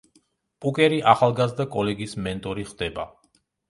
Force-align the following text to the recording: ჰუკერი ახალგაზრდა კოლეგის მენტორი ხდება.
ჰუკერი 0.65 0.97
ახალგაზრდა 1.13 1.69
კოლეგის 1.79 2.19
მენტორი 2.25 2.71
ხდება. 2.75 3.11